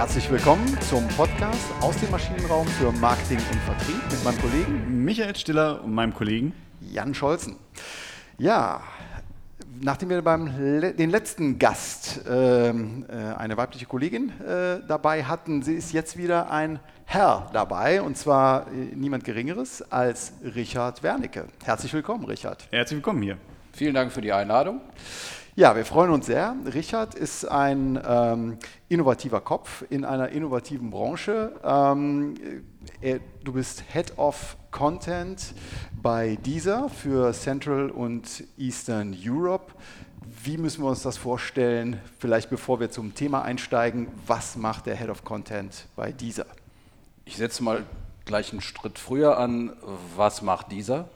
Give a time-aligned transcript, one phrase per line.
[0.00, 5.36] Herzlich willkommen zum Podcast aus dem Maschinenraum für Marketing und Vertrieb mit meinem Kollegen Michael
[5.36, 7.56] Stiller und meinem Kollegen Jan Scholzen.
[8.38, 8.80] Ja,
[9.78, 15.60] nachdem wir beim le den letzten Gast ähm, äh, eine weibliche Kollegin äh, dabei hatten,
[15.60, 21.44] sie ist jetzt wieder ein Herr dabei und zwar äh, niemand Geringeres als Richard Wernicke.
[21.62, 22.66] Herzlich willkommen, Richard.
[22.70, 23.36] Herzlich willkommen hier.
[23.74, 24.80] Vielen Dank für die Einladung.
[25.56, 26.54] Ja, wir freuen uns sehr.
[26.72, 31.52] Richard ist ein ähm, innovativer Kopf in einer innovativen Branche.
[31.64, 32.34] Ähm,
[33.00, 35.54] er, du bist Head of Content
[36.00, 39.72] bei Deezer für Central und Eastern Europe.
[40.44, 42.00] Wie müssen wir uns das vorstellen?
[42.20, 46.46] Vielleicht bevor wir zum Thema einsteigen, was macht der Head of Content bei Deezer?
[47.24, 47.82] Ich setze mal
[48.24, 49.72] gleich einen Schritt früher an.
[50.14, 51.08] Was macht Deezer?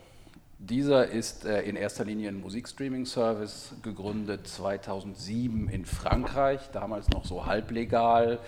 [0.58, 7.44] Dieser ist äh, in erster Linie ein Musikstreaming-Service, gegründet 2007 in Frankreich, damals noch so
[7.44, 8.38] halblegal.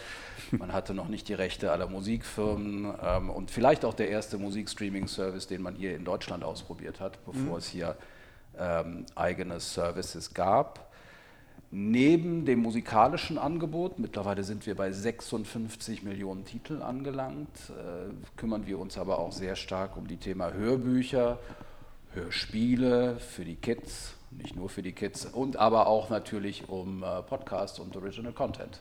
[0.52, 5.48] Man hatte noch nicht die Rechte aller Musikfirmen ähm, und vielleicht auch der erste Musikstreaming-Service,
[5.48, 7.58] den man hier in Deutschland ausprobiert hat, bevor mhm.
[7.58, 7.96] es hier
[8.58, 10.92] ähm, eigene Services gab.
[11.72, 18.78] Neben dem musikalischen Angebot, mittlerweile sind wir bei 56 Millionen Titeln angelangt, äh, kümmern wir
[18.78, 21.40] uns aber auch sehr stark um die Thema Hörbücher
[22.16, 27.22] Hörspiele für die Kids, nicht nur für die Kids, und aber auch natürlich um äh,
[27.22, 28.80] Podcast und Original Content.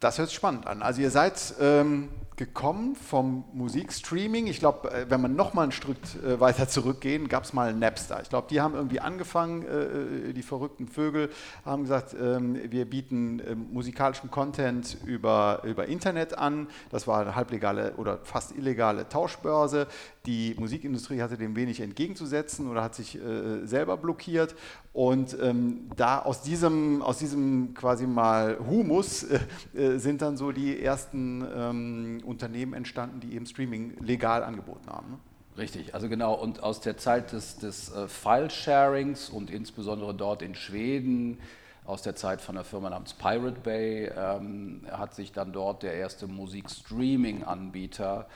[0.00, 0.82] Das hört sich spannend an.
[0.82, 2.08] Also ihr seid ähm,
[2.40, 4.46] gekommen vom Musikstreaming.
[4.46, 7.74] Ich glaube, äh, wenn man noch mal einen Schritt äh, weiter zurückgehen, gab es mal
[7.74, 8.20] Napster.
[8.22, 11.28] Ich glaube, die haben irgendwie angefangen, äh, die verrückten Vögel
[11.66, 16.68] haben gesagt, ähm, wir bieten musikalischen Content über, über Internet an.
[16.90, 19.86] Das war eine halblegale oder fast illegale Tauschbörse.
[20.24, 23.18] Die Musikindustrie hatte dem wenig entgegenzusetzen oder hat sich
[23.64, 24.54] selber blockiert.
[24.92, 29.26] Und ähm, da aus diesem, aus diesem quasi mal Humus
[29.72, 35.10] sind dann so die ersten ähm, Unternehmen entstanden, die eben Streaming legal angeboten haben.
[35.10, 35.18] Ne?
[35.58, 36.34] Richtig, also genau.
[36.34, 41.38] Und aus der Zeit des, des äh, File-Sharings und insbesondere dort in Schweden,
[41.84, 45.94] aus der Zeit von einer Firma namens Pirate Bay, ähm, hat sich dann dort der
[45.94, 48.28] erste Musikstreaming-Anbieter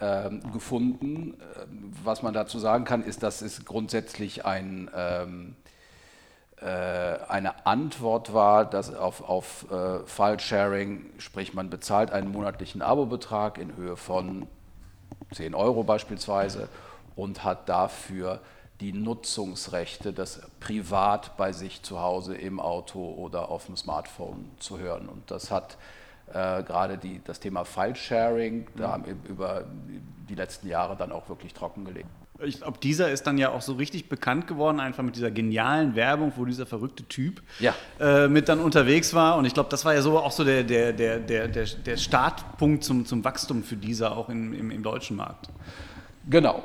[0.00, 1.36] ähm, gefunden.
[1.60, 5.54] Ähm, was man dazu sagen kann, ist, dass es grundsätzlich ein ähm, äh,
[7.28, 13.76] eine Antwort war, dass auf, auf äh, File-Sharing, sprich man bezahlt einen monatlichen Abobetrag in
[13.76, 14.46] Höhe von
[15.32, 16.68] 10 Euro beispielsweise
[17.16, 18.40] und hat dafür
[18.80, 24.78] die Nutzungsrechte, das privat bei sich zu Hause im Auto oder auf dem Smartphone zu
[24.78, 25.08] hören.
[25.08, 25.76] Und das hat
[26.28, 29.64] äh, gerade die, das Thema File-Sharing da haben über
[30.28, 32.08] die letzten Jahre dann auch wirklich trockengelegt
[32.42, 35.94] ich glaube, dieser ist dann ja auch so richtig bekannt geworden, einfach mit dieser genialen
[35.94, 37.74] Werbung, wo dieser verrückte Typ ja.
[38.00, 39.36] äh, mit dann unterwegs war.
[39.36, 42.82] Und ich glaube, das war ja so auch so der, der, der, der, der Startpunkt
[42.82, 45.48] zum, zum Wachstum für dieser auch im, im, im deutschen Markt.
[46.28, 46.62] Genau.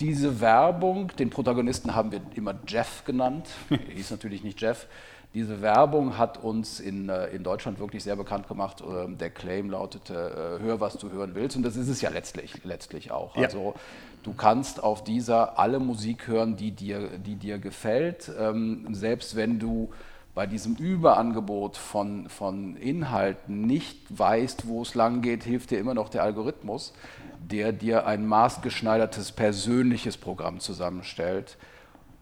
[0.00, 4.86] Diese Werbung, den Protagonisten haben wir immer Jeff genannt, er hieß natürlich nicht Jeff.
[5.34, 8.82] Diese Werbung hat uns in, äh, in Deutschland wirklich sehr bekannt gemacht.
[8.82, 11.56] Ähm, der Claim lautete, äh, hör, was du hören willst.
[11.56, 13.36] Und das ist es ja letztlich, letztlich auch.
[13.36, 13.44] Ja.
[13.44, 13.74] Also
[14.22, 19.58] Du kannst auf dieser alle Musik hören, die dir, die dir gefällt, ähm, selbst wenn
[19.58, 19.90] du
[20.34, 25.94] bei diesem Überangebot von, von Inhalten nicht weißt, wo es lang geht, hilft dir immer
[25.94, 26.92] noch der Algorithmus,
[27.40, 31.56] der dir ein maßgeschneidertes persönliches Programm zusammenstellt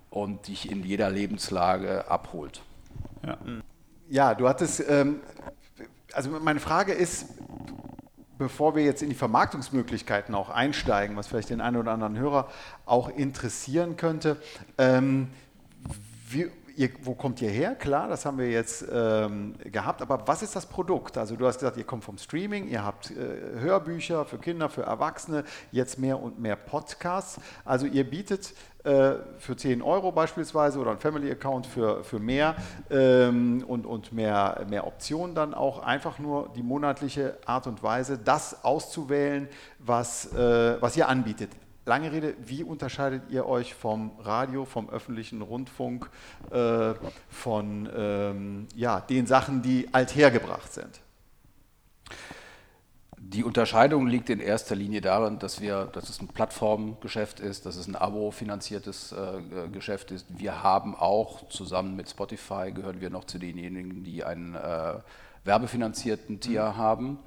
[0.08, 2.62] und dich in jeder Lebenslage abholt.
[3.26, 3.38] Ja,
[4.08, 5.20] ja du hattest, ähm,
[6.12, 7.26] also meine Frage ist,
[8.38, 12.48] bevor wir jetzt in die Vermarktungsmöglichkeiten auch einsteigen, was vielleicht den einen oder anderen Hörer
[12.84, 14.36] auch interessieren könnte,
[14.78, 15.28] ähm,
[16.28, 17.74] wie, ihr, wo kommt ihr her?
[17.74, 21.16] Klar, das haben wir jetzt ähm, gehabt, aber was ist das Produkt?
[21.18, 23.14] Also du hast gesagt, ihr kommt vom Streaming, ihr habt äh,
[23.60, 27.40] Hörbücher für Kinder, für Erwachsene, jetzt mehr und mehr Podcasts.
[27.64, 28.54] Also ihr bietet
[28.84, 32.56] äh, für 10 Euro beispielsweise oder ein Family-Account für, für mehr
[32.90, 38.18] ähm, und, und mehr, mehr Optionen dann auch einfach nur die monatliche Art und Weise,
[38.18, 39.48] das auszuwählen,
[39.78, 41.50] was, äh, was ihr anbietet
[41.86, 46.10] lange Rede, wie unterscheidet ihr euch vom Radio, vom öffentlichen Rundfunk,
[46.50, 46.94] äh,
[47.30, 51.00] von ähm, ja, den Sachen, die althergebracht sind?
[53.18, 57.76] Die Unterscheidung liegt in erster Linie darin, dass wir, dass es ein Plattformgeschäft ist, dass
[57.76, 60.26] es ein Abo-finanziertes äh, Geschäft ist.
[60.28, 64.94] Wir haben auch zusammen mit Spotify gehören wir noch zu denjenigen, die einen äh,
[65.44, 66.76] werbefinanzierten Tier mhm.
[66.76, 67.18] haben.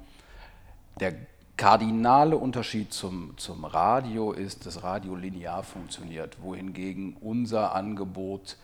[1.00, 1.14] Der
[1.60, 8.56] kardinale Unterschied zum, zum Radio ist, dass Radio linear funktioniert, wohingegen unser Angebot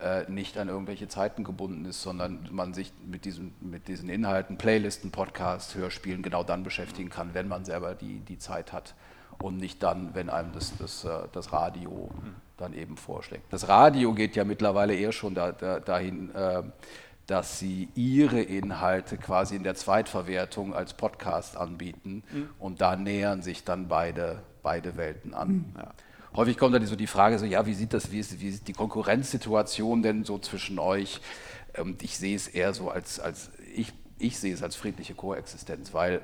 [0.00, 4.58] äh, nicht an irgendwelche Zeiten gebunden ist, sondern man sich mit diesen, mit diesen Inhalten,
[4.58, 8.96] Playlisten, Podcasts, Hörspielen genau dann beschäftigen kann, wenn man selber die, die Zeit hat
[9.38, 12.10] und nicht dann, wenn einem das, das, äh, das Radio
[12.56, 13.52] dann eben vorschlägt.
[13.52, 16.64] Das Radio geht ja mittlerweile eher schon da, da, dahin, äh,
[17.32, 22.50] dass sie ihre Inhalte quasi in der Zweitverwertung als Podcast anbieten mhm.
[22.58, 25.48] und da nähern sich dann beide, beide Welten an.
[25.48, 25.64] Mhm.
[25.78, 25.94] Ja.
[26.36, 28.68] Häufig kommt dann so die Frage, so, ja, wie sieht das, wie ist, wie ist
[28.68, 31.22] die Konkurrenzsituation denn so zwischen euch?
[31.78, 35.94] Und ich sehe es eher so als, als ich, ich sehe es als friedliche Koexistenz,
[35.94, 36.20] weil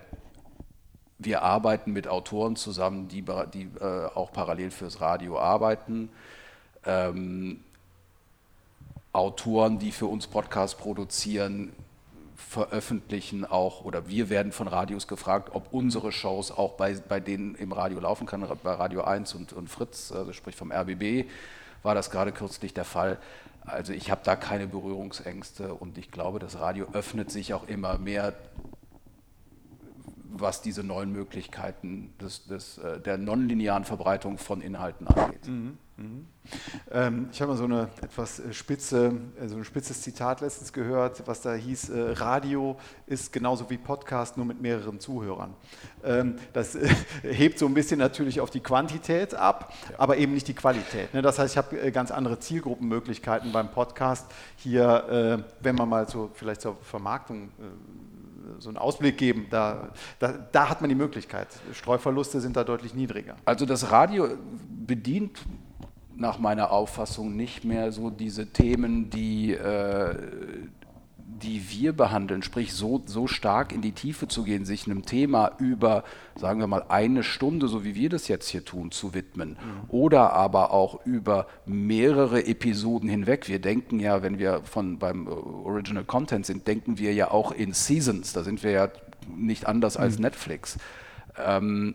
[1.16, 3.24] wir arbeiten mit Autoren zusammen, die,
[3.54, 6.10] die äh, auch parallel fürs Radio arbeiten.
[6.84, 7.60] Ähm,
[9.18, 11.72] Autoren, die für uns Podcasts produzieren,
[12.36, 17.56] veröffentlichen auch, oder wir werden von Radios gefragt, ob unsere Shows auch bei, bei denen
[17.56, 21.28] im Radio laufen kann, bei Radio 1 und, und Fritz, also sprich vom RBB,
[21.82, 23.18] war das gerade kürzlich der Fall.
[23.62, 27.98] Also ich habe da keine Berührungsängste und ich glaube, das Radio öffnet sich auch immer
[27.98, 28.34] mehr
[30.40, 35.46] was diese neuen Möglichkeiten des, des, äh, der nonlinearen Verbreitung von Inhalten angeht.
[35.46, 36.26] Mhm, mhm.
[36.90, 40.72] Ähm, ich habe mal so eine etwas äh, spitze, äh, so ein spitzes Zitat letztens
[40.72, 42.76] gehört, was da hieß: äh, Radio
[43.06, 45.54] ist genauso wie Podcast, nur mit mehreren Zuhörern.
[46.04, 46.88] Ähm, das äh,
[47.22, 49.98] hebt so ein bisschen natürlich auf die Quantität ab, ja.
[49.98, 51.12] aber eben nicht die Qualität.
[51.12, 51.22] Ne?
[51.22, 54.26] Das heißt, ich habe ganz andere Zielgruppenmöglichkeiten beim Podcast.
[54.56, 57.50] Hier, wenn man mal so vielleicht zur Vermarktung
[58.58, 59.46] so einen Ausblick geben.
[59.50, 61.48] Da, da, da hat man die Möglichkeit.
[61.72, 63.36] Streuverluste sind da deutlich niedriger.
[63.44, 64.28] Also das Radio
[64.86, 65.40] bedient
[66.16, 70.14] nach meiner Auffassung nicht mehr so diese Themen, die, äh,
[71.48, 75.52] die wir behandeln, sprich so, so stark in die Tiefe zu gehen, sich einem Thema
[75.58, 76.04] über,
[76.36, 79.50] sagen wir mal, eine Stunde, so wie wir das jetzt hier tun, zu widmen.
[79.50, 79.56] Mhm.
[79.88, 83.48] Oder aber auch über mehrere Episoden hinweg.
[83.48, 87.50] Wir denken ja, wenn wir von beim äh, Original Content sind, denken wir ja auch
[87.50, 88.34] in Seasons.
[88.34, 88.88] Da sind wir ja
[89.34, 90.04] nicht anders mhm.
[90.04, 90.76] als Netflix.
[91.42, 91.94] Ähm,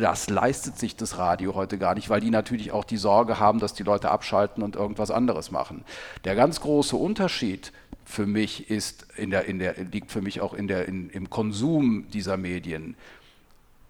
[0.00, 3.60] das leistet sich das Radio heute gar nicht, weil die natürlich auch die Sorge haben,
[3.60, 5.84] dass die Leute abschalten und irgendwas anderes machen.
[6.24, 7.72] Der ganz große Unterschied
[8.04, 11.30] für mich ist in der, in der, liegt für mich auch in der, in, im
[11.30, 12.96] Konsum dieser Medien.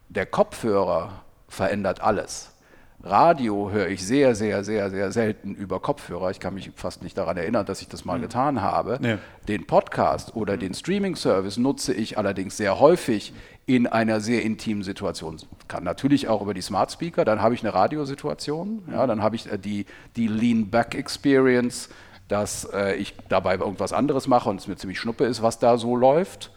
[0.08, 2.54] Der Kopfhörer verändert alles.
[3.02, 6.30] Radio höre ich sehr, sehr, sehr, sehr selten über Kopfhörer.
[6.30, 8.22] Ich kann mich fast nicht daran erinnern, dass ich das mal mhm.
[8.22, 8.98] getan habe.
[9.02, 9.18] Ja.
[9.46, 10.60] Den Podcast oder mhm.
[10.60, 13.34] den Streaming-Service nutze ich allerdings sehr häufig
[13.66, 15.38] in einer sehr intimen Situation.
[15.68, 19.36] Kann natürlich auch über die Smart Speaker, dann habe ich eine Radiosituation, ja, dann habe
[19.36, 19.84] ich äh, die,
[20.16, 21.90] die Lean-Back-Experience
[22.28, 25.76] dass äh, ich dabei irgendwas anderes mache und es mir ziemlich schnuppe ist, was da
[25.76, 26.50] so läuft,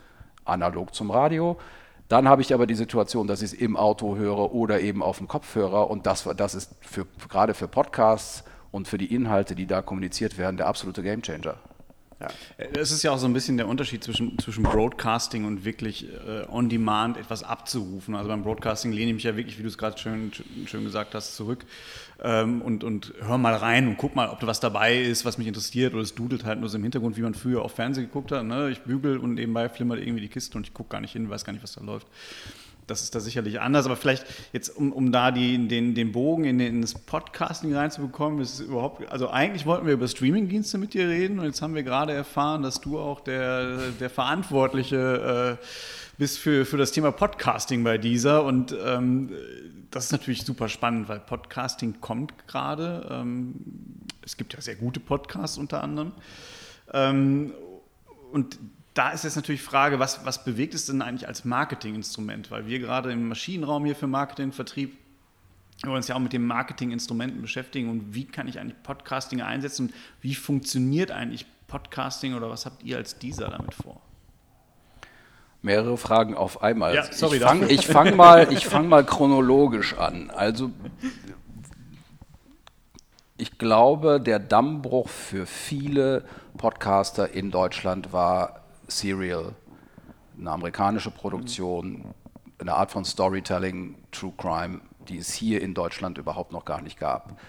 [0.46, 1.58] analog zum Radio.
[2.08, 5.18] Dann habe ich aber die Situation, dass ich es im Auto höre oder eben auf
[5.18, 9.68] dem Kopfhörer und das, das ist für, gerade für Podcasts und für die Inhalte, die
[9.68, 11.56] da kommuniziert werden, der absolute Gamechanger.
[12.20, 12.28] Ja.
[12.74, 16.46] Es ist ja auch so ein bisschen der Unterschied zwischen, zwischen Broadcasting und wirklich äh,
[16.50, 18.16] on demand etwas abzurufen.
[18.16, 20.32] Also beim Broadcasting lehne ich mich ja wirklich, wie du es gerade schön,
[20.66, 21.66] schön gesagt hast, zurück
[22.24, 25.38] ähm, und, und hör mal rein und guck mal, ob da was dabei ist, was
[25.38, 28.06] mich interessiert oder es dudelt halt nur so im Hintergrund, wie man früher auf Fernsehen
[28.06, 28.44] geguckt hat.
[28.46, 28.72] Ne?
[28.72, 31.46] Ich bügel und nebenbei flimmert irgendwie die Kiste und ich gucke gar nicht hin, weiß
[31.46, 32.08] gar nicht, was da läuft
[32.88, 36.46] das ist da sicherlich anders, aber vielleicht jetzt, um, um da die, den, den Bogen
[36.46, 41.08] in, in das Podcasting reinzubekommen, ist überhaupt, also eigentlich wollten wir über Streamingdienste mit dir
[41.08, 45.66] reden und jetzt haben wir gerade erfahren, dass du auch der, der Verantwortliche äh,
[46.18, 49.32] bist für, für das Thema Podcasting bei dieser und ähm,
[49.92, 53.08] das ist natürlich super spannend, weil Podcasting kommt gerade.
[53.10, 53.56] Ähm,
[54.22, 56.12] es gibt ja sehr gute Podcasts unter anderem.
[56.94, 57.54] Ähm,
[58.32, 58.60] und
[58.98, 62.50] da ist jetzt natürlich die Frage, was, was bewegt es denn eigentlich als Marketinginstrument?
[62.50, 64.98] Weil wir gerade im Maschinenraum hier für Marketing, Vertrieb,
[65.84, 69.88] wir uns ja auch mit den Marketinginstrumenten beschäftigen und wie kann ich eigentlich Podcasting einsetzen
[69.88, 74.02] und wie funktioniert eigentlich Podcasting oder was habt ihr als dieser damit vor?
[75.62, 76.96] Mehrere Fragen auf einmal.
[76.96, 80.32] Ja, sorry, ich fange fang mal, fang mal chronologisch an.
[80.32, 80.72] Also
[83.38, 86.26] ich glaube, der Dammbruch für viele
[86.58, 89.54] Podcaster in Deutschland war Serial,
[90.40, 92.14] eine amerikanische Produktion,
[92.60, 97.00] eine Art von Storytelling, True Crime, die es hier in Deutschland überhaupt noch gar nicht
[97.00, 97.40] gab.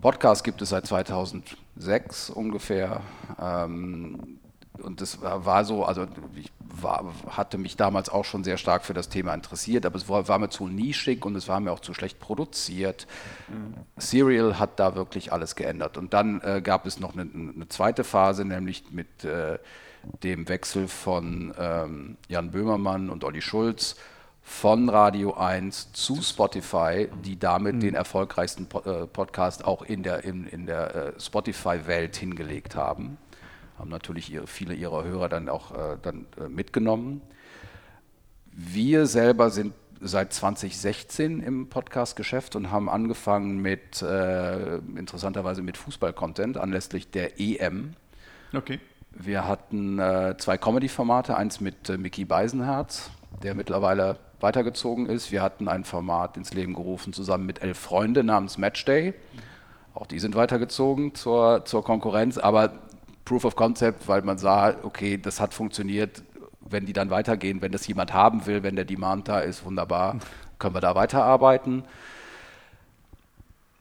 [0.00, 3.00] Podcast gibt es seit 2006 ungefähr.
[3.40, 4.38] Ähm,
[4.82, 6.52] und das war so, also ich
[6.82, 10.28] war, hatte mich damals auch schon sehr stark für das Thema interessiert, aber es war,
[10.28, 13.06] war mir zu nischig und es war mir auch zu schlecht produziert.
[13.48, 13.74] Mhm.
[13.96, 15.96] Serial hat da wirklich alles geändert.
[15.96, 19.58] Und dann äh, gab es noch eine, eine, zweite Phase, nämlich mit äh,
[20.22, 23.96] dem Wechsel von ähm, Jan Böhmermann und Olli Schulz
[24.42, 27.80] von Radio 1 zu Spotify, die damit mhm.
[27.80, 33.18] den erfolgreichsten äh, Podcast auch in der, in, in der äh, Spotify-Welt hingelegt haben.
[33.78, 37.20] Haben natürlich ihre, viele ihrer Hörer dann auch äh, dann, mitgenommen.
[38.52, 46.56] Wir selber sind seit 2016 im Podcast-Geschäft und haben angefangen mit, äh, interessanterweise mit Fußball-Content
[46.56, 47.94] anlässlich der EM.
[48.54, 48.80] Okay.
[49.10, 53.10] Wir hatten äh, zwei Comedy-Formate, eins mit äh, Mickey Beisenherz,
[53.42, 55.32] der mittlerweile weitergezogen ist.
[55.32, 59.14] Wir hatten ein Format ins Leben gerufen zusammen mit elf Freunde namens Matchday.
[59.94, 62.72] Auch die sind weitergezogen zur, zur Konkurrenz, aber
[63.26, 66.22] Proof of Concept, weil man sah, okay, das hat funktioniert,
[66.60, 70.16] wenn die dann weitergehen, wenn das jemand haben will, wenn der Demand da ist, wunderbar,
[70.58, 71.84] können wir da weiterarbeiten.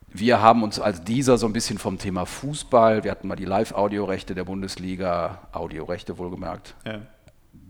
[0.10, 3.46] Wir haben uns als dieser so ein bisschen vom Thema Fußball, wir hatten mal die
[3.46, 6.74] Live-Audiorechte der Bundesliga, Audiorechte wohlgemerkt.
[6.86, 7.02] Ja.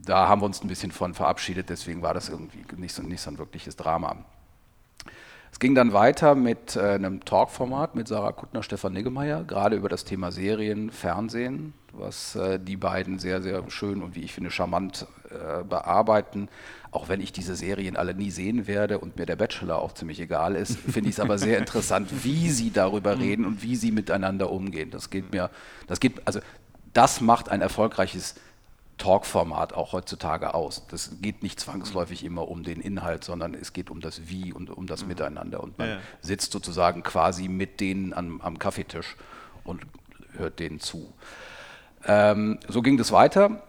[0.05, 3.21] Da haben wir uns ein bisschen von verabschiedet, deswegen war das irgendwie nicht so, nicht
[3.21, 4.17] so ein wirkliches Drama.
[5.55, 9.87] Es ging dann weiter mit äh, einem Talk-Format mit Sarah Kuttner, Stefan Niggemeier, gerade über
[9.87, 14.51] das Thema Serien, Fernsehen, was äh, die beiden sehr, sehr schön und wie ich finde
[14.51, 16.49] charmant äh, bearbeiten.
[16.91, 20.19] Auch wenn ich diese Serien alle nie sehen werde und mir der Bachelor auch ziemlich
[20.19, 23.93] egal ist, finde ich es aber sehr interessant, wie sie darüber reden und wie sie
[23.93, 24.91] miteinander umgehen.
[24.91, 25.49] Das geht mir,
[25.87, 26.41] das geht, also
[26.91, 28.35] das macht ein erfolgreiches
[28.97, 30.87] Talk-Format auch heutzutage aus.
[30.89, 34.69] Das geht nicht zwangsläufig immer um den Inhalt, sondern es geht um das Wie und
[34.69, 35.61] um das Miteinander.
[35.61, 35.97] Und man ja.
[36.21, 39.15] sitzt sozusagen quasi mit denen am, am Kaffeetisch
[39.63, 39.81] und
[40.37, 41.13] hört denen zu.
[42.05, 43.63] Ähm, so ging das weiter.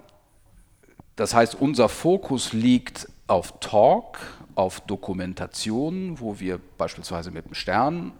[1.16, 4.18] Das heißt, unser Fokus liegt auf Talk,
[4.54, 8.12] auf Dokumentation, wo wir beispielsweise mit dem Stern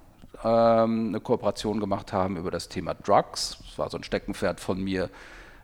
[0.43, 3.59] ähm, eine Kooperation gemacht haben über das Thema Drugs.
[3.67, 5.11] Das war so ein Steckenpferd von mir,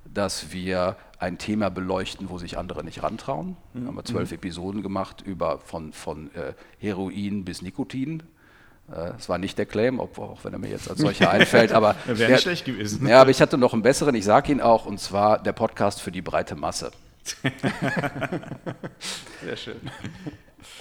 [0.05, 3.57] dass wir ein Thema beleuchten, wo sich andere nicht rantrauen.
[3.75, 3.87] Mhm.
[3.87, 4.37] haben wir zwölf mhm.
[4.37, 8.23] Episoden gemacht über von, von äh, Heroin bis Nikotin.
[8.89, 11.73] Es äh, war nicht der Claim, ob, auch wenn er mir jetzt als solcher einfällt,
[11.73, 13.07] aber wäre nicht schlecht gewesen.
[13.07, 16.03] Ja, aber ich hatte noch einen besseren, ich sage ihn auch, und zwar der Podcast
[16.03, 16.91] für die breite Masse.
[19.45, 19.81] Sehr schön.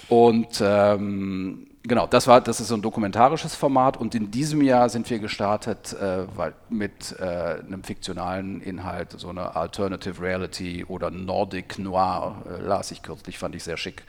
[0.08, 4.88] Und ähm, genau, das war, das ist so ein dokumentarisches Format und in diesem Jahr
[4.88, 6.26] sind wir gestartet äh,
[6.68, 13.02] mit äh, einem fiktionalen Inhalt, so eine Alternative Reality oder Nordic Noir, äh, las ich
[13.02, 14.04] kürzlich, fand ich sehr schick,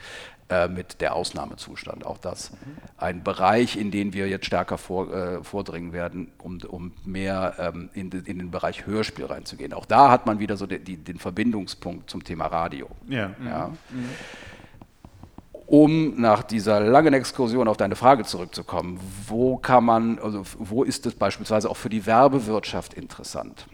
[0.50, 2.06] äh, mit der Ausnahmezustand.
[2.06, 2.58] Auch das mhm.
[2.98, 7.90] ein Bereich, in den wir jetzt stärker vor, äh, vordringen werden, um, um mehr ähm,
[7.94, 9.74] in, in, den Bereich Hörspiel reinzugehen.
[9.74, 12.90] Auch da hat man wieder so de, die, den Verbindungspunkt zum Thema Radio.
[13.08, 13.32] Ja.
[13.44, 13.72] ja.
[13.90, 14.10] Mhm.
[15.74, 21.08] Um nach dieser langen Exkursion auf deine Frage zurückzukommen, wo kann man, also wo ist
[21.08, 23.66] es beispielsweise auch für die Werbewirtschaft interessant?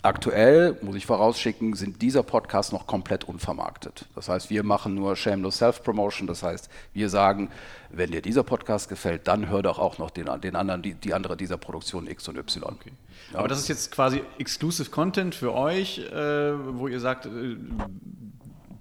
[0.00, 4.06] Aktuell, muss ich vorausschicken, sind dieser Podcast noch komplett unvermarktet.
[4.14, 6.26] Das heißt, wir machen nur Shameless Self-Promotion.
[6.26, 7.50] Das heißt, wir sagen,
[7.90, 11.12] wenn dir dieser Podcast gefällt, dann hör doch auch noch den, den anderen, die, die
[11.12, 12.72] andere dieser Produktion X und Y.
[12.72, 12.92] Okay.
[13.34, 13.40] Ja.
[13.40, 17.56] Aber das ist jetzt quasi Exclusive Content für euch, äh, wo ihr sagt, äh,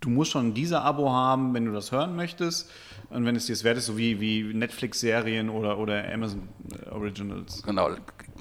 [0.01, 2.69] du musst schon dieser Abo haben, wenn du das hören möchtest.
[3.09, 6.49] Und wenn es dir es wert ist, so wie, wie Netflix-Serien oder, oder Amazon
[6.91, 7.61] Originals.
[7.63, 7.89] Genau,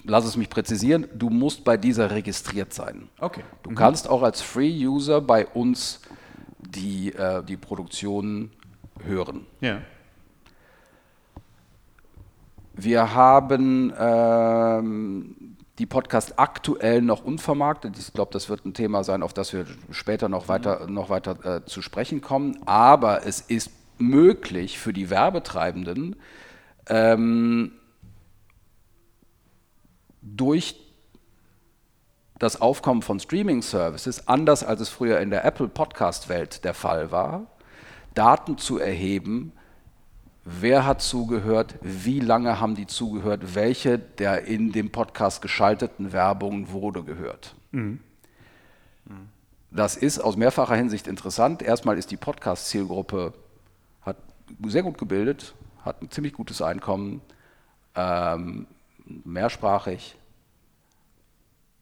[0.05, 3.09] lass es mich präzisieren, du musst bei dieser registriert sein.
[3.19, 3.43] Okay.
[3.63, 3.75] Du mhm.
[3.75, 6.01] kannst auch als Free-User bei uns
[6.59, 8.51] die, äh, die Produktion
[9.05, 9.47] hören.
[9.61, 9.81] Ja.
[12.75, 15.37] Wir haben ähm,
[15.81, 17.99] die Podcast aktuell noch unvermarktet.
[17.99, 20.93] Ich glaube, das wird ein Thema sein, auf das wir später noch weiter, mhm.
[20.93, 22.61] noch weiter äh, zu sprechen kommen.
[22.67, 26.17] Aber es ist möglich für die Werbetreibenden,
[26.87, 27.73] ähm,
[30.21, 30.77] durch
[32.39, 37.47] das Aufkommen von Streaming-Services, anders als es früher in der Apple-Podcast-Welt der Fall war,
[38.13, 39.53] Daten zu erheben,
[40.45, 46.71] wer hat zugehört, wie lange haben die zugehört, welche der in dem Podcast geschalteten Werbungen
[46.73, 47.55] wurde gehört.
[47.73, 48.01] Mhm.
[49.71, 51.63] Das ist aus mehrfacher Hinsicht interessant.
[51.63, 53.35] Erstmal ist die Podcast-Zielgruppe
[54.65, 55.55] sehr gut gebildet,
[55.85, 57.21] hat ein ziemlich gutes Einkommen,
[57.95, 58.67] ähm,
[59.25, 60.17] mehrsprachig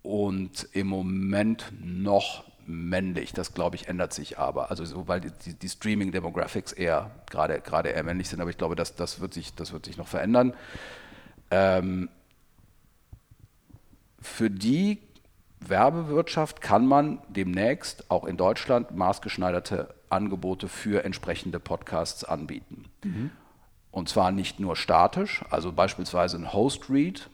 [0.02, 3.32] und im Moment noch männlich.
[3.32, 4.70] Das glaube ich ändert sich aber.
[4.70, 8.76] Also so, weil die, die Streaming-Demographics eher gerade gerade eher männlich sind, aber ich glaube,
[8.76, 10.54] das, das, wird, sich, das wird sich noch verändern.
[11.50, 12.08] Ähm,
[14.20, 14.98] für die
[15.60, 22.84] Werbewirtschaft kann man demnächst auch in Deutschland maßgeschneiderte Angebote für entsprechende Podcasts anbieten.
[23.02, 23.30] Mhm.
[23.90, 27.28] Und zwar nicht nur statisch, also beispielsweise ein Host-Read,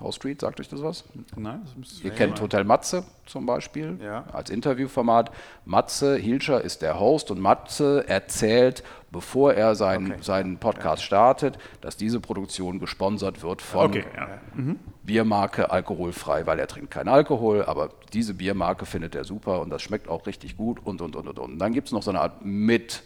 [0.00, 1.04] House Street, sagt euch das was?
[1.36, 1.62] Nein.
[1.80, 4.24] Das Ihr kennt Hotel Matze zum Beispiel ja.
[4.32, 5.30] als Interviewformat.
[5.64, 10.22] Matze Hilscher ist der Host und Matze erzählt, bevor er sein, okay.
[10.22, 11.06] seinen Podcast ja.
[11.06, 14.28] startet, dass diese Produktion gesponsert wird von okay, ja.
[14.54, 14.78] mhm.
[15.02, 19.80] Biermarke alkoholfrei, weil er trinkt keinen Alkohol, aber diese Biermarke findet er super und das
[19.80, 21.38] schmeckt auch richtig gut und und und und.
[21.38, 21.58] und.
[21.58, 23.02] Dann gibt es noch so eine Art mit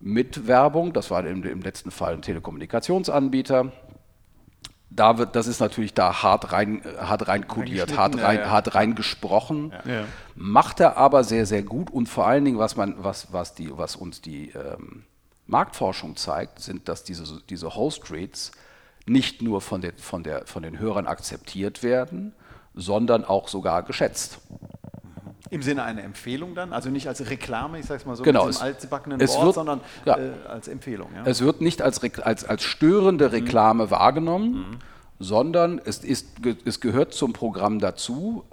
[0.00, 3.72] Mitwerbung, das war im, im letzten Fall ein Telekommunikationsanbieter,
[4.90, 8.50] da wird, das ist natürlich da hart rein, hart rein kodiert, hart rein, ja, ja.
[8.50, 9.72] hart rein gesprochen.
[9.84, 10.04] Ja.
[10.34, 13.76] Macht er aber sehr, sehr gut und vor allen Dingen, was man, was, was die,
[13.76, 15.04] was uns die ähm,
[15.46, 18.52] Marktforschung zeigt, sind, dass diese, diese Host Rates
[19.06, 22.34] nicht nur von, der, von, der, von den Hörern akzeptiert werden,
[22.74, 24.40] sondern auch sogar geschätzt.
[25.50, 26.72] Im Sinne einer Empfehlung dann?
[26.72, 29.54] Also nicht als Reklame, ich sage es mal so, genau, mit dem altbackenen Wort, wird,
[29.54, 30.18] sondern ja.
[30.18, 31.08] äh, als Empfehlung.
[31.14, 31.22] Ja?
[31.24, 33.34] Es wird nicht als, als, als störende mhm.
[33.34, 33.90] Reklame mhm.
[33.90, 34.78] wahrgenommen, mhm.
[35.18, 36.28] sondern es, ist,
[36.64, 38.44] es gehört zum Programm dazu.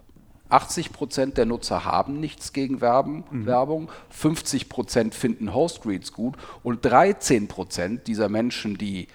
[0.50, 3.46] 80 Prozent der Nutzer haben nichts gegen Werben, mhm.
[3.46, 9.08] Werbung, 50 Prozent finden Hostreads gut und 13 Prozent dieser Menschen, die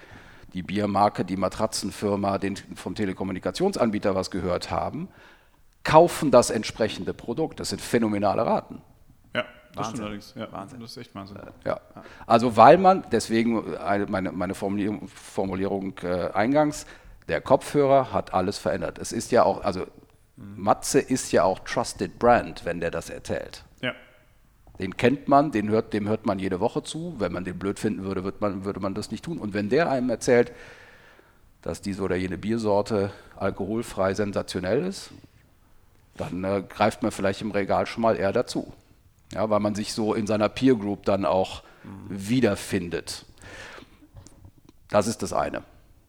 [0.53, 5.09] die Biermarke, die Matratzenfirma, den vom Telekommunikationsanbieter was gehört haben,
[5.85, 7.61] kaufen das entsprechende Produkt.
[7.61, 8.83] Das sind phänomenale Raten.
[9.35, 9.45] Ja,
[9.75, 10.35] das stimmt allerdings.
[10.37, 10.81] Ja, Wahnsinn.
[10.81, 11.39] Das ist echt Wahnsinn.
[11.65, 11.81] Ja.
[12.27, 13.65] Also weil man, deswegen
[14.09, 16.87] meine, meine Formulierung, Formulierung äh, eingangs,
[17.29, 18.99] der Kopfhörer hat alles verändert.
[18.99, 19.87] Es ist ja auch, also
[20.37, 23.65] Matze ist ja auch Trusted Brand, wenn der das erzählt.
[23.81, 23.93] Ja.
[24.79, 27.15] Den kennt man, den hört, dem hört man jede Woche zu.
[27.19, 29.39] Wenn man den blöd finden würde, würde man, würde man das nicht tun.
[29.39, 30.53] Und wenn der einem erzählt,
[31.63, 35.11] dass diese oder jene Biersorte alkoholfrei sensationell ist,
[36.21, 38.73] dann äh, greift man vielleicht im Regal schon mal eher dazu.
[39.33, 42.07] Ja, weil man sich so in seiner Peer Group dann auch mhm.
[42.09, 43.25] wiederfindet.
[44.89, 45.63] Das ist das eine.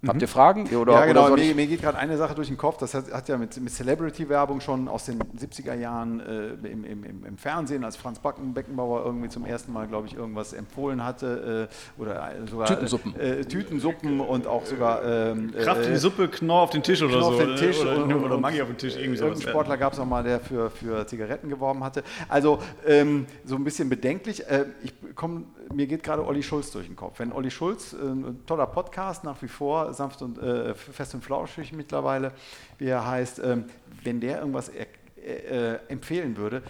[0.08, 0.67] Habt ihr Fragen?
[0.75, 1.29] Oder, ja, genau.
[1.36, 2.77] Mir, mir, geht gerade eine Sache durch den Kopf.
[2.77, 7.25] Das hat, hat ja mit, mit Celebrity-Werbung schon aus den 70er Jahren äh, im, im,
[7.25, 11.70] im, Fernsehen, als Franz Backen, Beckenbauer irgendwie zum ersten Mal, glaube ich, irgendwas empfohlen hatte.
[11.70, 13.20] Äh, oder sogar Tütensuppen.
[13.20, 15.03] Äh, Tütensuppen und auch sogar.
[15.05, 17.29] Ähm, Kraft in die Suppe, Knorr auf den Tisch oder Knorr so.
[17.29, 18.96] Auf den Tisch oder, oder, oder Maggi auf den Tisch.
[18.98, 19.43] Irgendwie sowas.
[19.43, 22.03] Sportler gab es auch mal, der für, für Zigaretten geworben hatte.
[22.27, 24.48] Also ähm, so ein bisschen bedenklich.
[24.50, 27.19] Äh, ich komme mir geht gerade Olli Schulz durch den Kopf.
[27.19, 31.24] Wenn Olli Schulz, äh, ein toller Podcast nach wie vor, sanft und äh, fest und
[31.24, 32.31] flauschig mittlerweile,
[32.77, 33.65] wie er heißt, ähm,
[34.03, 34.85] wenn der irgendwas äh,
[35.24, 36.63] äh, empfehlen würde,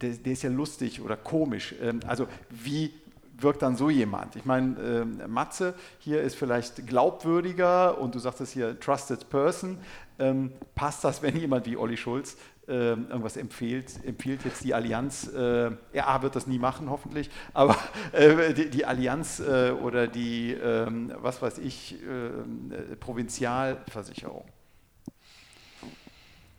[0.00, 1.74] der, der, ist ja lustig oder komisch.
[1.80, 2.92] Ähm, also wie
[3.38, 4.36] wirkt dann so jemand?
[4.36, 9.78] Ich meine, ähm, Matze hier ist vielleicht glaubwürdiger und du sagtest hier Trusted Person.
[10.18, 12.36] Ähm, passt das, wenn jemand wie Olli Schulz
[12.68, 17.76] irgendwas empfiehlt, empfiehlt jetzt die Allianz, äh, RA wird das nie machen hoffentlich, aber
[18.12, 20.86] äh, die, die, Allianz äh, oder die, äh,
[21.20, 24.44] was weiß ich, äh, Provinzialversicherung.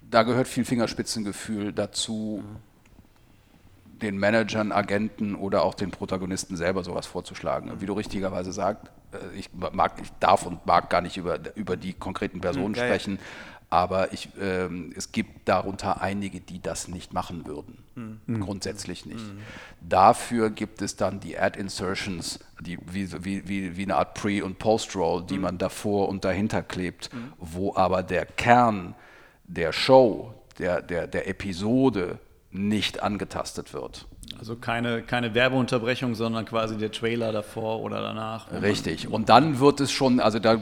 [0.09, 3.99] Da gehört viel Fingerspitzengefühl dazu, mhm.
[3.99, 7.69] den Managern, Agenten oder auch den Protagonisten selber sowas vorzuschlagen.
[7.69, 7.81] Mhm.
[7.81, 11.75] Wie du richtigerweise sagst, äh, ich, mag, ich darf und mag gar nicht über, über
[11.75, 13.19] die konkreten Personen mhm, sprechen,
[13.69, 17.77] aber ich, ähm, es gibt darunter einige, die das nicht machen würden.
[17.95, 18.39] Mhm.
[18.41, 19.25] Grundsätzlich nicht.
[19.25, 19.39] Mhm.
[19.81, 25.25] Dafür gibt es dann die Ad-Insertions, die, wie, wie, wie, eine Art Pre- und Post-Roll,
[25.25, 25.41] die mhm.
[25.41, 27.33] man davor und dahinter klebt, mhm.
[27.39, 28.95] wo aber der Kern
[29.43, 32.19] der Show, der, der, der Episode
[32.51, 34.07] nicht angetastet wird.
[34.39, 38.51] Also keine, keine Werbeunterbrechung, sondern quasi der Trailer davor oder danach.
[38.61, 39.07] Richtig.
[39.07, 40.59] Und dann wird es schon, also da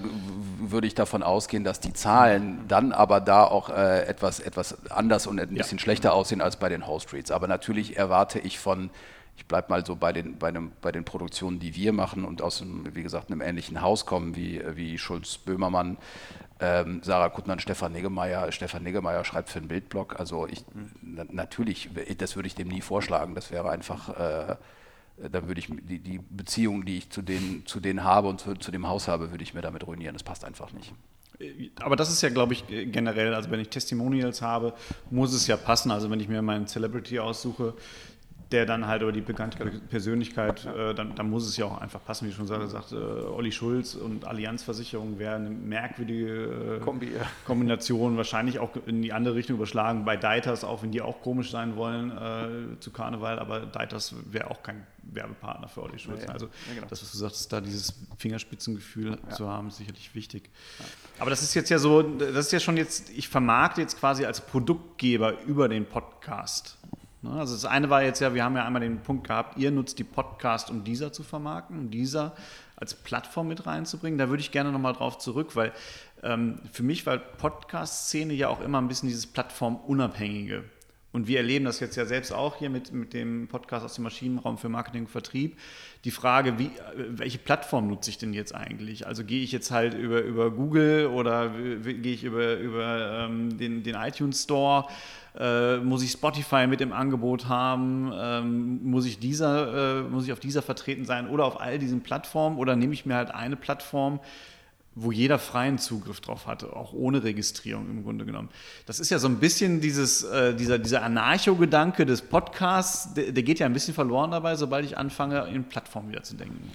[0.60, 5.28] würde ich davon ausgehen, dass die Zahlen dann aber da auch äh, etwas, etwas anders
[5.28, 5.82] und ein bisschen ja.
[5.82, 7.32] schlechter aussehen als bei den Host Streets.
[7.32, 8.90] Aber natürlich erwarte ich von,
[9.38, 12.42] ich bleibe mal so bei den, bei, einem, bei den Produktionen, die wir machen und
[12.42, 15.98] aus, einem, wie gesagt, einem ähnlichen Haus kommen wie, wie Schulz-Böhmermann,
[16.60, 18.52] ähm, Sarah Kuttmann, Stefan Niggemeier.
[18.52, 20.20] Stefan Niggemeier schreibt für einen Bildblog.
[20.20, 20.64] Also ich,
[21.02, 23.36] na, natürlich, das würde ich dem nie vorschlagen.
[23.36, 24.56] Das wäre einfach, äh,
[25.18, 28.56] dann würde ich die, die Beziehung, die ich zu denen, zu denen habe und zu,
[28.56, 30.14] zu dem Haus habe, würde ich mir damit ruinieren.
[30.14, 30.94] Das passt einfach nicht.
[31.82, 34.74] Aber das ist ja, glaube ich, generell, also wenn ich Testimonials habe,
[35.10, 35.92] muss es ja passen.
[35.92, 37.74] Also wenn ich mir meinen Celebrity aussuche,
[38.52, 42.04] der dann halt über die bekannte Persönlichkeit, äh, dann, dann, muss es ja auch einfach
[42.04, 47.08] passen, wie ich schon gesagt äh, Olli Schulz und Allianzversicherung wäre eine merkwürdige äh, Kombi,
[47.08, 47.26] ja.
[47.46, 50.06] Kombination, wahrscheinlich auch in die andere Richtung überschlagen.
[50.06, 54.52] Bei Deiters, auch wenn die auch komisch sein wollen äh, zu Karneval, aber Deiters wäre
[54.52, 56.22] auch kein Werbepartner für Olli Schulz.
[56.22, 56.88] Nee, also ja, genau.
[56.88, 59.36] das, was du sagst, da dieses Fingerspitzengefühl ja.
[59.36, 60.50] zu haben, ist sicherlich wichtig.
[61.20, 64.26] Aber das ist jetzt ja so, das ist ja schon jetzt, ich vermarkte jetzt quasi
[64.26, 66.78] als Produktgeber über den Podcast.
[67.26, 67.40] Ne?
[67.40, 70.00] Also das eine war jetzt ja, wir haben ja einmal den Punkt gehabt, ihr nutzt
[70.00, 71.78] die Podcast, um dieser zu vermarkten.
[71.78, 72.34] Und dieser
[72.76, 74.18] als Plattform mit reinzubringen.
[74.18, 75.72] Da würde ich gerne nochmal drauf zurück, weil
[76.24, 80.64] ähm, für mich war Podcast-Szene ja auch immer ein bisschen dieses Plattformunabhängige.
[81.16, 84.04] Und wir erleben das jetzt ja selbst auch hier mit, mit dem Podcast aus dem
[84.04, 85.58] Maschinenraum für Marketing und Vertrieb.
[86.04, 89.08] Die Frage, wie, welche Plattform nutze ich denn jetzt eigentlich?
[89.08, 93.82] Also gehe ich jetzt halt über, über Google oder gehe ich über, über ähm, den,
[93.84, 94.88] den iTunes Store?
[95.40, 98.12] Äh, muss ich Spotify mit im Angebot haben?
[98.14, 102.02] Ähm, muss, ich dieser, äh, muss ich auf dieser vertreten sein oder auf all diesen
[102.02, 102.58] Plattformen?
[102.58, 104.20] Oder nehme ich mir halt eine Plattform,
[104.96, 108.50] wo jeder freien Zugriff drauf hatte, auch ohne Registrierung im Grunde genommen.
[108.86, 113.44] Das ist ja so ein bisschen dieses, äh, dieser, dieser Anarcho-Gedanke des Podcasts, der, der,
[113.44, 116.72] geht ja ein bisschen verloren dabei, sobald ich anfange, in Plattformen wieder zu denken.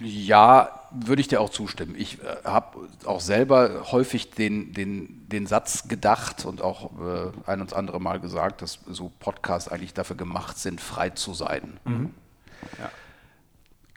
[0.00, 1.94] Ja, würde ich dir auch zustimmen.
[1.98, 7.60] Ich äh, habe auch selber häufig den, den, den Satz gedacht und auch äh, ein
[7.60, 11.78] und andere Mal gesagt, dass so Podcasts eigentlich dafür gemacht sind, frei zu sein.
[11.84, 12.14] Mhm.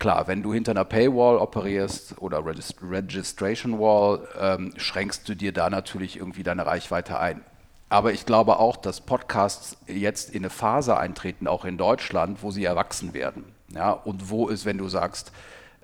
[0.01, 5.51] Klar, wenn du hinter einer Paywall operierst oder Regist Registration Wall, ähm, schränkst du dir
[5.51, 7.45] da natürlich irgendwie deine Reichweite ein.
[7.87, 12.49] Aber ich glaube auch, dass Podcasts jetzt in eine Phase eintreten, auch in Deutschland, wo
[12.49, 13.53] sie erwachsen werden.
[13.75, 15.31] Ja, und wo ist, wenn du sagst,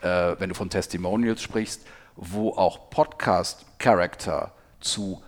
[0.01, 5.21] äh, wenn du von Testimonials sprichst, wo auch Podcast-Character zu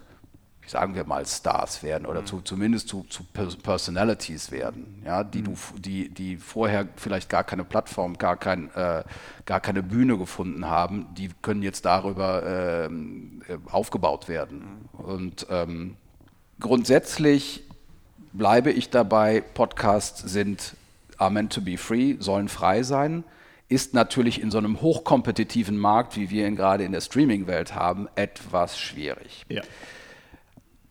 [0.69, 2.25] sagen wir mal, Stars werden oder mhm.
[2.27, 5.81] zu, zumindest zu, zu, Personalities werden, ja, die, du, mhm.
[5.81, 9.03] die, die vorher vielleicht gar keine Plattform, gar, kein, äh,
[9.45, 14.59] gar keine Bühne gefunden haben, die können jetzt darüber ähm, äh, aufgebaut werden.
[14.93, 14.99] Mhm.
[15.03, 15.97] Und ähm,
[16.59, 17.63] grundsätzlich
[18.33, 20.75] bleibe ich dabei, Podcasts sind
[21.17, 23.23] are meant to be free, sollen frei sein
[23.71, 28.09] ist natürlich in so einem hochkompetitiven Markt, wie wir ihn gerade in der Streaming-Welt haben,
[28.15, 29.45] etwas schwierig.
[29.47, 29.61] Ja.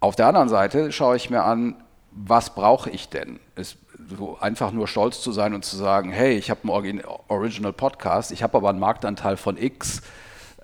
[0.00, 1.76] Auf der anderen Seite schaue ich mir an,
[2.12, 3.40] was brauche ich denn?
[3.54, 3.76] Es,
[4.08, 8.32] so einfach nur stolz zu sein und zu sagen, hey, ich habe einen Original Podcast,
[8.32, 10.02] ich habe aber einen Marktanteil von X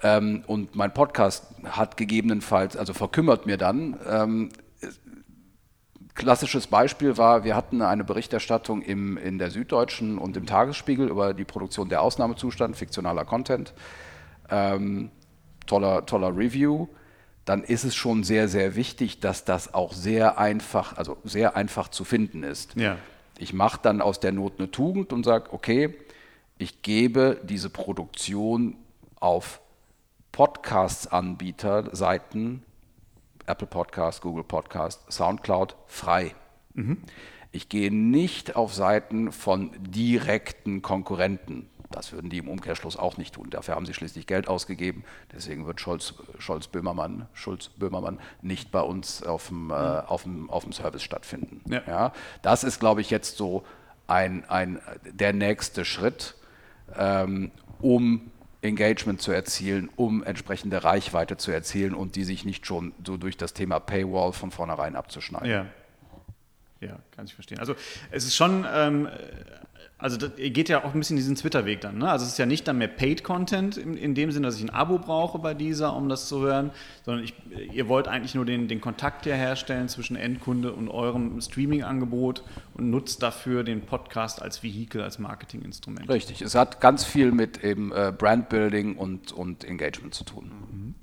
[0.02, 3.98] ähm, und mein Podcast hat gegebenenfalls, also verkümmert mir dann.
[4.08, 4.50] Ähm,
[6.14, 11.34] klassisches Beispiel war, wir hatten eine Berichterstattung im, in der Süddeutschen und im Tagesspiegel über
[11.34, 13.74] die Produktion der Ausnahmezustand, fiktionaler Content.
[14.48, 15.10] Ähm,
[15.66, 16.86] toller, toller Review
[17.44, 21.88] dann ist es schon sehr, sehr wichtig, dass das auch sehr einfach, also sehr einfach
[21.88, 22.74] zu finden ist.
[22.76, 22.96] Ja.
[23.38, 25.94] Ich mache dann aus der Not eine Tugend und sage, okay,
[26.56, 28.76] ich gebe diese Produktion
[29.18, 29.60] auf
[30.32, 32.62] Podcasts-Anbieter-Seiten,
[33.46, 36.34] Apple Podcast, Google Podcast, SoundCloud frei.
[36.74, 36.98] Mhm.
[37.52, 41.68] Ich gehe nicht auf Seiten von direkten Konkurrenten.
[41.90, 43.50] Das würden die im Umkehrschluss auch nicht tun.
[43.50, 45.04] Dafür haben sie schließlich Geld ausgegeben.
[45.32, 50.50] Deswegen wird Scholz, Scholz Böhmermann, Schulz Böhmermann nicht bei uns auf dem, äh, auf dem,
[50.50, 51.60] auf dem Service stattfinden.
[51.70, 51.82] Ja.
[51.86, 52.12] ja.
[52.42, 53.64] das ist, glaube ich, jetzt so
[54.06, 56.34] ein, ein, der nächste Schritt,
[56.96, 58.30] ähm, um
[58.62, 63.36] Engagement zu erzielen, um entsprechende Reichweite zu erzielen und die sich nicht schon so durch
[63.36, 65.50] das Thema Paywall von vornherein abzuschneiden.
[65.50, 65.66] Ja.
[66.80, 67.60] Ja, kann ich verstehen.
[67.60, 67.74] Also
[68.10, 69.08] es ist schon ähm,
[69.96, 71.98] also das geht ja auch ein bisschen diesen Twitter-Weg dann.
[71.98, 72.10] Ne?
[72.10, 74.70] Also es ist ja nicht dann mehr Paid-Content in, in, dem Sinne, dass ich ein
[74.70, 76.72] Abo brauche bei dieser, um das zu hören,
[77.04, 77.34] sondern ich,
[77.72, 82.42] ihr wollt eigentlich nur den, den Kontakt hier herstellen zwischen Endkunde und eurem Streaming-Angebot
[82.74, 86.08] und nutzt dafür den Podcast als Vehikel, als Marketinginstrument.
[86.10, 90.50] Richtig, es hat ganz viel mit eben äh, Brandbuilding und, und Engagement zu tun.
[90.70, 90.94] Mhm.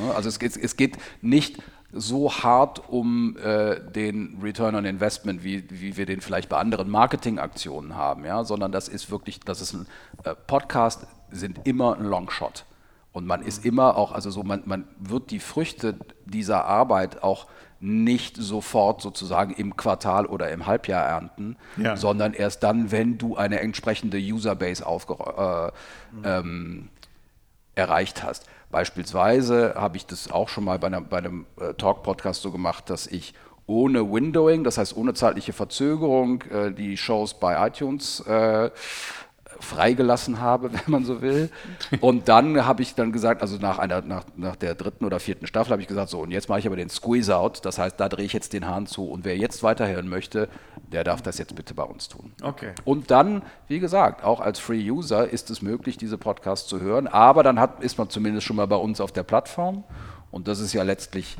[0.00, 0.14] Ne?
[0.14, 1.58] Also es geht, es geht nicht
[1.92, 6.90] so hart um äh, den Return on Investment, wie, wie wir den vielleicht bei anderen
[6.90, 9.86] Marketingaktionen haben, ja, sondern das ist wirklich, das ist ein
[10.24, 12.64] äh, Podcast, sind immer ein Longshot.
[13.12, 15.94] Und man ist immer auch, also so, man, man wird die Früchte
[16.26, 17.46] dieser Arbeit auch
[17.80, 21.96] nicht sofort sozusagen im Quartal oder im Halbjahr ernten, ja.
[21.96, 25.70] sondern erst dann, wenn du eine entsprechende Userbase äh,
[26.24, 26.88] ähm,
[27.74, 28.46] erreicht hast.
[28.76, 32.90] Beispielsweise habe ich das auch schon mal bei, einer, bei einem äh, Talk-Podcast so gemacht,
[32.90, 33.32] dass ich
[33.66, 38.68] ohne Windowing, das heißt ohne zeitliche Verzögerung, äh, die Shows bei iTunes äh,
[39.60, 41.50] freigelassen habe, wenn man so will.
[42.00, 45.46] Und dann habe ich dann gesagt, also nach, einer, nach, nach der dritten oder vierten
[45.46, 48.08] Staffel habe ich gesagt, so und jetzt mache ich aber den Squeeze-Out, das heißt, da
[48.08, 50.48] drehe ich jetzt den Hahn zu und wer jetzt weiterhören möchte,
[50.92, 52.32] der darf das jetzt bitte bei uns tun.
[52.42, 52.72] Okay.
[52.84, 57.42] Und dann, wie gesagt, auch als Free-User ist es möglich, diese Podcasts zu hören, aber
[57.42, 59.84] dann hat, ist man zumindest schon mal bei uns auf der Plattform
[60.30, 61.36] und das ist ja letztlich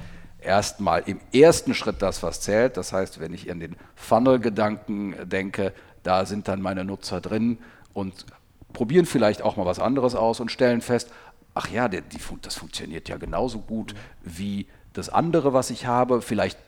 [0.47, 2.77] erstmal im ersten Schritt das, was zählt.
[2.77, 7.59] Das heißt, wenn ich an den Funnel-Gedanken denke, da sind dann meine Nutzer drin
[7.97, 8.27] und
[8.75, 11.11] probieren vielleicht auch mal was anderes aus und stellen fest,
[11.55, 16.21] ach ja, der, die, das funktioniert ja genauso gut wie das andere, was ich habe.
[16.21, 16.59] Vielleicht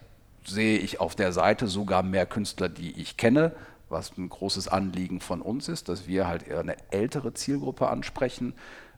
[0.46, 3.52] sehe ich auf der Seite sogar mehr Künstler, die ich kenne,
[3.90, 8.54] was ein großes Anliegen von uns ist, dass wir halt eher eine ältere Zielgruppe ansprechen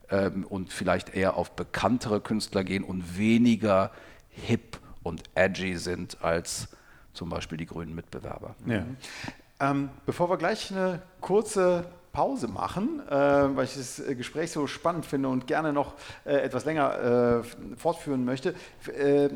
[0.09, 3.91] ähm, und vielleicht eher auf bekanntere Künstler gehen und weniger
[4.29, 6.69] hip und edgy sind als
[7.13, 8.55] zum Beispiel die grünen Mitbewerber.
[8.67, 8.85] Ja.
[9.59, 15.07] Ähm, bevor wir gleich eine kurze Pause machen, äh, weil ich das Gespräch so spannend
[15.07, 15.95] finde und gerne noch
[16.25, 18.55] äh, etwas länger äh, fortführen möchte,
[18.87, 19.29] äh,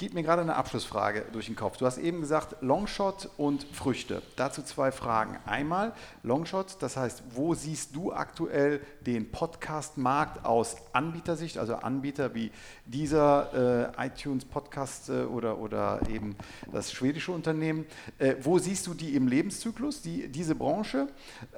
[0.00, 1.76] geht mir gerade eine Abschlussfrage durch den Kopf.
[1.76, 4.22] Du hast eben gesagt Longshot und Früchte.
[4.34, 5.36] Dazu zwei Fragen.
[5.44, 12.50] Einmal Longshot, das heißt, wo siehst du aktuell den Podcast-Markt aus Anbietersicht, also Anbieter wie
[12.86, 16.34] dieser äh, iTunes Podcast äh, oder, oder eben
[16.72, 17.84] das schwedische Unternehmen.
[18.18, 21.08] Äh, wo siehst du die im Lebenszyklus, die, diese Branche?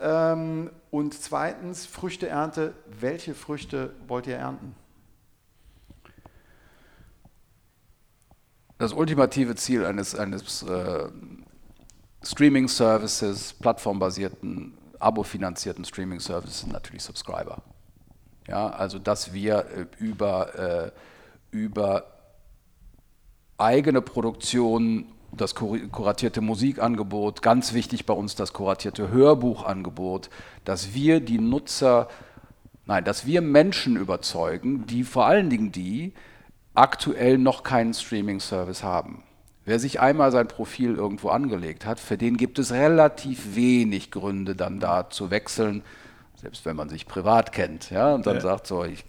[0.01, 2.75] Ähm, und zweitens Früchteernte.
[2.99, 4.75] Welche Früchte wollt ihr ernten?
[8.83, 11.07] Das ultimative Ziel eines, eines äh,
[12.25, 17.63] Streaming-Services, plattformbasierten, abo-finanzierten Streaming-Services sind natürlich Subscriber.
[18.49, 22.07] Ja, also dass wir äh, über, äh, über
[23.57, 30.29] eigene Produktion, das kuratierte Musikangebot, ganz wichtig bei uns das kuratierte Hörbuchangebot,
[30.65, 32.09] dass wir die Nutzer,
[32.87, 36.13] nein, dass wir Menschen überzeugen, die vor allen Dingen die,
[36.75, 39.23] aktuell noch keinen Streaming-Service haben.
[39.65, 44.57] Wer sich einmal sein Profil irgendwo angelegt hat, für den gibt es relativ wenig Gründe,
[44.57, 45.83] dann da zu wechseln,
[46.35, 48.41] selbst wenn man sich privat kennt, ja, und dann ja.
[48.41, 49.05] sagt so, ich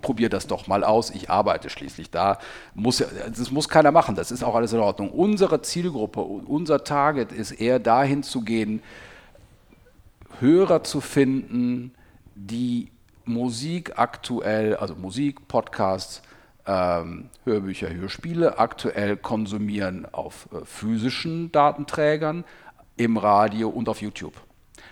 [0.00, 2.38] probiere das doch mal aus, ich arbeite schließlich da.
[2.74, 3.04] Muss,
[3.36, 5.10] das muss keiner machen, das ist auch alles in Ordnung.
[5.10, 8.82] Unsere Zielgruppe, unser Target ist eher dahin zu gehen,
[10.40, 11.92] Hörer zu finden,
[12.34, 12.90] die
[13.24, 16.22] Musik aktuell, also Musik, Podcasts,
[17.44, 22.44] Hörbücher, Hörspiele aktuell konsumieren auf äh, physischen Datenträgern,
[22.96, 24.34] im Radio und auf YouTube.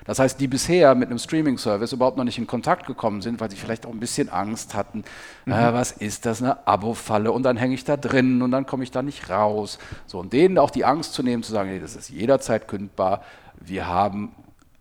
[0.04, 3.50] Das heißt, die bisher mit einem Streaming-Service überhaupt noch nicht in Kontakt gekommen sind, weil
[3.50, 5.04] sie vielleicht auch ein bisschen Angst hatten,
[5.44, 5.52] mhm.
[5.52, 8.84] äh, was ist das, eine Abo-Falle und dann hänge ich da drin und dann komme
[8.84, 9.78] ich da nicht raus.
[10.06, 13.22] So, und denen auch die Angst zu nehmen, zu sagen, nee, das ist jederzeit kündbar.
[13.60, 14.32] Wir haben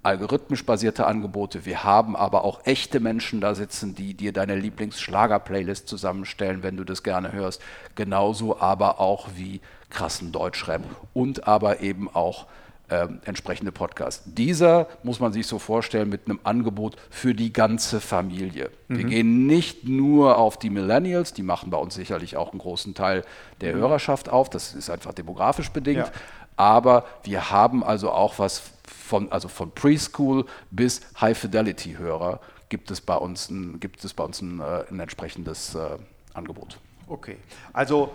[0.05, 1.65] algorithmisch basierte Angebote.
[1.65, 6.83] Wir haben aber auch echte Menschen da sitzen, die dir deine Lieblingsschlager-Playlist zusammenstellen, wenn du
[6.83, 7.61] das gerne hörst.
[7.95, 12.45] Genauso aber auch wie krassen Deutschrap und aber eben auch
[12.87, 14.21] ähm, entsprechende Podcasts.
[14.25, 18.69] Dieser muss man sich so vorstellen mit einem Angebot für die ganze Familie.
[18.87, 18.97] Mhm.
[18.97, 22.93] Wir gehen nicht nur auf die Millennials, die machen bei uns sicherlich auch einen großen
[22.93, 23.23] Teil
[23.61, 23.79] der mhm.
[23.79, 26.11] Hörerschaft auf, das ist einfach demografisch bedingt, ja.
[26.57, 33.15] aber wir haben also auch was von, also von Preschool bis High-Fidelity-Hörer gibt es bei
[33.15, 35.97] uns ein, gibt es bei uns ein, äh, ein entsprechendes äh,
[36.33, 36.79] Angebot.
[37.07, 37.37] Okay,
[37.73, 38.11] also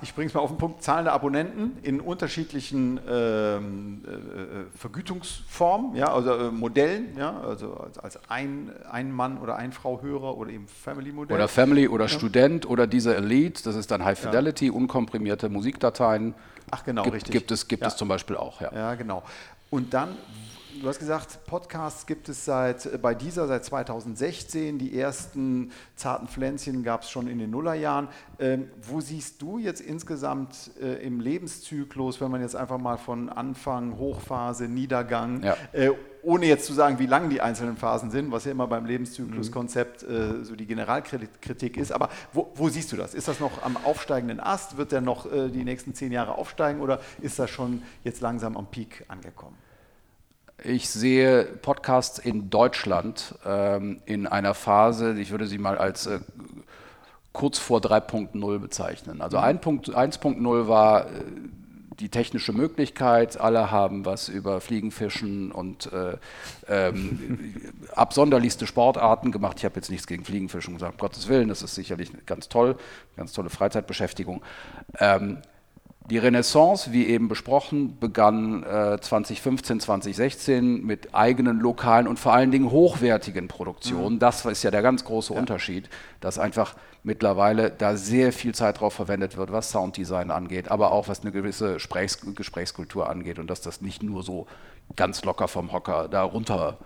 [0.00, 6.12] ich bringe es mal auf den Punkt, zahlende Abonnenten in unterschiedlichen ähm, äh, Vergütungsformen, ja,
[6.12, 10.50] also äh, Modellen, ja, also als, als ein, ein Mann oder ein Frau Hörer oder
[10.50, 11.36] eben Family-Modell.
[11.36, 12.08] Oder Family oder ja.
[12.08, 14.72] Student oder diese Elite, das ist dann High Fidelity, ja.
[14.72, 16.34] unkomprimierte Musikdateien.
[16.70, 17.32] Ach genau, gibt, richtig.
[17.32, 17.88] Gibt es, gibt ja.
[17.88, 18.72] es zum Beispiel auch, ja.
[18.72, 19.22] Ja, genau.
[19.70, 20.18] Und dann,
[20.80, 24.78] du hast gesagt, Podcasts gibt es seit, äh, bei dieser seit 2016.
[24.78, 28.08] Die ersten zarten Pflänzchen gab es schon in den Nullerjahren.
[28.38, 33.28] Ähm, wo siehst du jetzt insgesamt äh, im Lebenszyklus, wenn man jetzt einfach mal von
[33.28, 35.56] Anfang, Hochphase, Niedergang, ja.
[35.72, 35.90] äh,
[36.22, 40.02] ohne jetzt zu sagen, wie lang die einzelnen Phasen sind, was ja immer beim Lebenszykluskonzept
[40.02, 41.92] äh, so die Generalkritik ist.
[41.92, 43.14] Aber wo, wo, siehst du das?
[43.14, 44.76] Ist das noch am aufsteigenden Ast?
[44.76, 48.56] Wird der noch äh, die nächsten zehn Jahre aufsteigen oder ist das schon jetzt langsam
[48.56, 49.56] am Peak angekommen?
[50.62, 56.20] Ich sehe Podcasts in Deutschland ähm, in einer Phase, ich würde sie mal als äh,
[57.32, 59.20] kurz vor 3.0 bezeichnen.
[59.20, 60.68] Also 1.0 mhm.
[60.68, 61.10] war äh,
[62.00, 66.16] die technische Möglichkeit, alle haben was über Fliegenfischen und äh,
[66.68, 67.54] ähm,
[67.94, 69.58] absonderlichste Sportarten gemacht.
[69.58, 72.76] Ich habe jetzt nichts gegen Fliegenfischen gesagt, um Gottes Willen, das ist sicherlich ganz toll,
[73.16, 74.42] ganz tolle Freizeitbeschäftigung.
[74.98, 75.38] Ähm,
[76.10, 82.50] die Renaissance, wie eben besprochen, begann äh, 2015, 2016 mit eigenen lokalen und vor allen
[82.50, 84.16] Dingen hochwertigen Produktionen.
[84.16, 84.18] Mhm.
[84.20, 85.40] Das ist ja der ganz große ja.
[85.40, 85.88] Unterschied,
[86.20, 91.08] dass einfach mittlerweile da sehr viel Zeit drauf verwendet wird, was Sounddesign angeht, aber auch
[91.08, 94.46] was eine gewisse Gesprächs Gesprächskultur angeht und dass das nicht nur so
[94.94, 96.78] ganz locker vom Hocker da runter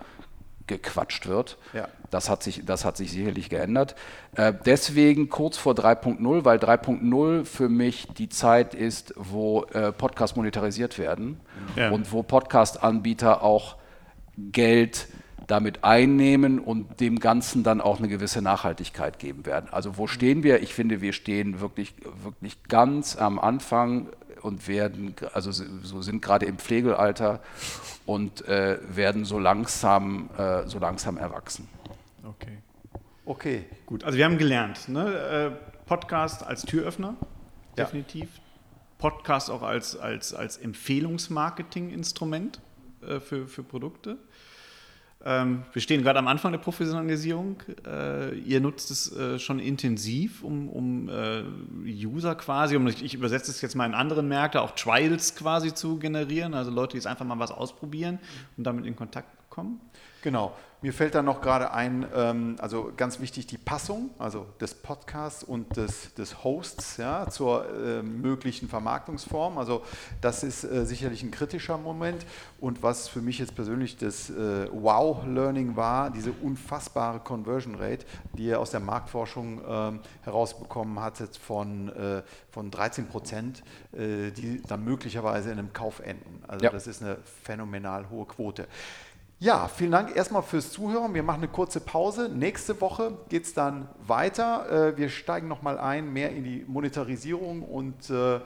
[0.70, 1.58] gequatscht wird.
[1.72, 1.88] Ja.
[2.10, 3.96] Das, hat sich, das hat sich sicherlich geändert.
[4.36, 10.36] Äh, deswegen kurz vor 3.0, weil 3.0 für mich die Zeit ist, wo äh, Podcasts
[10.36, 11.40] monetarisiert werden
[11.76, 11.90] ja.
[11.90, 13.76] und wo Podcast-Anbieter auch
[14.36, 15.08] Geld
[15.48, 19.68] damit einnehmen und dem Ganzen dann auch eine gewisse Nachhaltigkeit geben werden.
[19.72, 20.62] Also wo stehen wir?
[20.62, 24.08] Ich finde, wir stehen wirklich, wirklich ganz am Anfang
[24.40, 27.40] und werden, also so sind gerade im Pflegealter
[28.06, 31.68] und äh, werden so langsam, äh, so langsam erwachsen.
[32.24, 32.58] Okay.
[33.24, 33.64] Okay.
[33.86, 35.14] Gut, also wir haben gelernt, ne?
[35.14, 35.50] Äh,
[35.86, 37.16] Podcast als Türöffner,
[37.76, 37.84] ja.
[37.84, 38.28] definitiv.
[38.98, 42.60] Podcast auch als, als, als Empfehlungsmarketing-Instrument
[43.02, 44.18] äh, für, für Produkte.
[45.22, 47.62] Ähm, wir stehen gerade am Anfang der Professionalisierung.
[47.86, 51.42] Äh, ihr nutzt es äh, schon intensiv, um, um äh,
[51.84, 55.74] User quasi, um, ich, ich übersetze es jetzt mal in anderen Märkte, auch Trials quasi
[55.74, 58.18] zu generieren, also Leute, die jetzt einfach mal was ausprobieren
[58.56, 59.80] und damit in Kontakt kommen.
[60.22, 60.54] Genau.
[60.82, 65.44] Mir fällt da noch gerade ein, ähm, also ganz wichtig die Passung, also des Podcasts
[65.44, 69.58] und des, des Hosts ja, zur äh, möglichen Vermarktungsform.
[69.58, 69.82] Also
[70.22, 72.24] das ist äh, sicherlich ein kritischer Moment.
[72.60, 78.44] Und was für mich jetzt persönlich das äh, Wow-Learning war, diese unfassbare Conversion Rate, die
[78.44, 84.82] ihr aus der Marktforschung ähm, herausbekommen hattet von, äh, von 13 Prozent, äh, die dann
[84.82, 86.42] möglicherweise in einem Kauf enden.
[86.48, 86.70] Also ja.
[86.70, 88.66] das ist eine phänomenal hohe Quote.
[89.42, 91.14] Ja, vielen Dank erstmal fürs Zuhören.
[91.14, 92.28] Wir machen eine kurze Pause.
[92.28, 94.90] Nächste Woche geht es dann weiter.
[94.90, 98.40] Äh, wir steigen nochmal ein, mehr in die Monetarisierung und äh,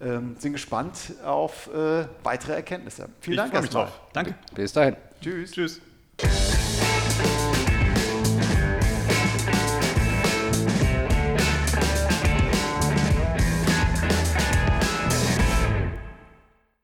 [0.00, 3.08] ähm, sind gespannt auf äh, weitere Erkenntnisse.
[3.20, 3.88] Vielen ich Dank erstmal.
[4.12, 4.36] Danke.
[4.54, 4.94] Bis dahin.
[5.20, 5.50] Tschüss.
[5.50, 5.80] Tschüss.